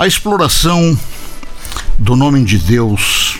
A 0.00 0.06
exploração 0.06 0.98
do 1.98 2.16
nome 2.16 2.42
de 2.42 2.56
Deus 2.56 3.38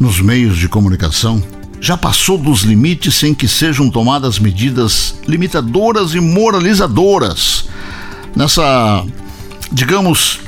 nos 0.00 0.22
meios 0.22 0.56
de 0.56 0.70
comunicação 0.70 1.44
já 1.78 1.98
passou 1.98 2.38
dos 2.38 2.62
limites 2.62 3.22
em 3.22 3.34
que 3.34 3.46
sejam 3.46 3.90
tomadas 3.90 4.38
medidas 4.38 5.16
limitadoras 5.28 6.14
e 6.14 6.18
moralizadoras 6.18 7.68
nessa, 8.34 9.04
digamos, 9.70 10.40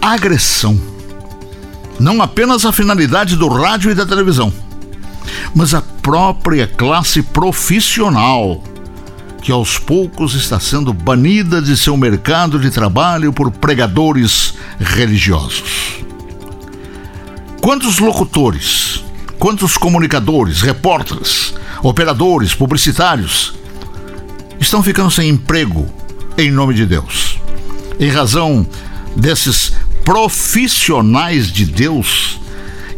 agressão. 0.00 0.80
Não 1.98 2.22
apenas 2.22 2.64
a 2.64 2.72
finalidade 2.72 3.36
do 3.36 3.48
rádio 3.48 3.90
e 3.90 3.94
da 3.94 4.06
televisão, 4.06 4.50
mas 5.54 5.74
a 5.74 5.82
própria 5.82 6.66
classe 6.66 7.20
profissional, 7.22 8.64
que 9.40 9.50
aos 9.50 9.78
poucos 9.78 10.34
está 10.34 10.60
sendo 10.60 10.92
banida 10.92 11.60
de 11.62 11.76
seu 11.76 11.96
mercado 11.96 12.58
de 12.58 12.70
trabalho 12.70 13.32
por 13.32 13.50
pregadores 13.50 14.54
religiosos. 14.78 16.00
Quantos 17.60 17.98
locutores, 17.98 19.02
quantos 19.38 19.76
comunicadores, 19.76 20.62
repórteres, 20.62 21.54
operadores, 21.82 22.54
publicitários 22.54 23.54
estão 24.58 24.82
ficando 24.82 25.10
sem 25.10 25.28
emprego 25.28 25.88
em 26.36 26.50
nome 26.50 26.74
de 26.74 26.86
Deus? 26.86 27.38
Em 27.98 28.10
razão 28.10 28.66
desses 29.16 29.72
profissionais 30.04 31.52
de 31.52 31.64
Deus 31.64 32.40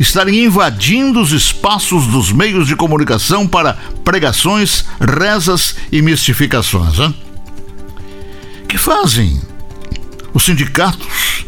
estarem 0.03 0.45
invadindo 0.45 1.21
os 1.21 1.31
espaços 1.31 2.09
dos 2.09 2.33
meios 2.33 2.67
de 2.67 2.75
comunicação 2.75 3.47
para 3.47 3.75
pregações, 4.05 4.85
rezas 5.01 5.77
e 5.93 6.03
mistificações. 6.03 6.99
Hein? 6.99 7.15
Que 8.69 8.77
fazem 8.77 9.41
os 10.35 10.45
sindicatos 10.45 11.47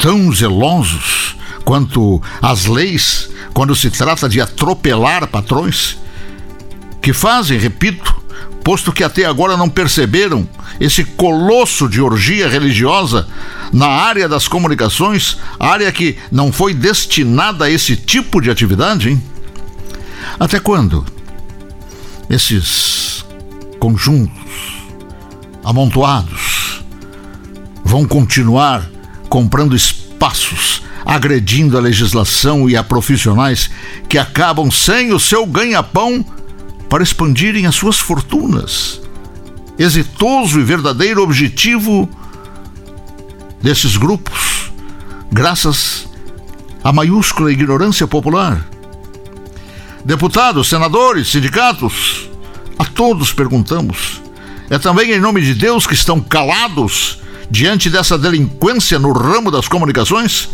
tão 0.00 0.32
zelosos 0.32 1.36
quanto 1.64 2.22
as 2.40 2.66
leis 2.66 3.30
quando 3.52 3.74
se 3.74 3.90
trata 3.90 4.28
de 4.28 4.40
atropelar 4.40 5.26
patrões? 5.26 5.98
Que 7.02 7.12
fazem, 7.12 7.58
repito, 7.58 8.17
posto 8.68 8.92
que 8.92 9.02
até 9.02 9.24
agora 9.24 9.56
não 9.56 9.66
perceberam 9.66 10.46
esse 10.78 11.02
colosso 11.02 11.88
de 11.88 12.02
orgia 12.02 12.46
religiosa 12.46 13.26
na 13.72 13.86
área 13.86 14.28
das 14.28 14.46
comunicações, 14.46 15.38
área 15.58 15.90
que 15.90 16.18
não 16.30 16.52
foi 16.52 16.74
destinada 16.74 17.64
a 17.64 17.70
esse 17.70 17.96
tipo 17.96 18.42
de 18.42 18.50
atividade, 18.50 19.08
hein? 19.08 19.22
Até 20.38 20.60
quando 20.60 21.02
esses 22.28 23.24
conjuntos 23.80 24.82
amontoados 25.64 26.84
vão 27.82 28.06
continuar 28.06 28.86
comprando 29.30 29.74
espaços, 29.74 30.82
agredindo 31.06 31.78
a 31.78 31.80
legislação 31.80 32.68
e 32.68 32.76
a 32.76 32.84
profissionais 32.84 33.70
que 34.10 34.18
acabam 34.18 34.70
sem 34.70 35.10
o 35.10 35.18
seu 35.18 35.46
ganha-pão 35.46 36.22
para 36.88 37.02
expandirem 37.02 37.66
as 37.66 37.74
suas 37.74 37.98
fortunas? 37.98 39.00
Exitoso 39.78 40.58
e 40.58 40.64
verdadeiro 40.64 41.22
objetivo 41.22 42.08
desses 43.62 43.96
grupos, 43.96 44.72
graças 45.30 46.08
à 46.82 46.92
maiúscula 46.92 47.52
ignorância 47.52 48.06
popular. 48.06 48.66
Deputados, 50.04 50.68
senadores, 50.68 51.28
sindicatos, 51.28 52.28
a 52.78 52.84
todos 52.84 53.32
perguntamos: 53.32 54.22
é 54.70 54.78
também 54.78 55.12
em 55.12 55.20
nome 55.20 55.42
de 55.42 55.54
Deus 55.54 55.86
que 55.86 55.94
estão 55.94 56.20
calados 56.20 57.18
diante 57.50 57.88
dessa 57.88 58.18
delinquência 58.18 58.98
no 58.98 59.12
ramo 59.12 59.50
das 59.50 59.68
comunicações? 59.68 60.48